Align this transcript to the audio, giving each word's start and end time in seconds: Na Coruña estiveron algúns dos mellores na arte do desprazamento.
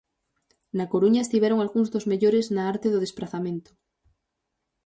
Na 0.77 0.85
Coruña 0.93 1.21
estiveron 1.25 1.59
algúns 1.59 1.91
dos 1.93 2.07
mellores 2.11 2.45
na 2.55 2.63
arte 2.73 2.87
do 2.93 3.03
desprazamento. 3.05 3.71